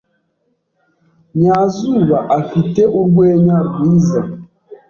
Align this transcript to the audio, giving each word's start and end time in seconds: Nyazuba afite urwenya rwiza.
Nyazuba 1.39 2.17
afite 2.39 2.81
urwenya 2.99 3.57
rwiza. 3.67 4.19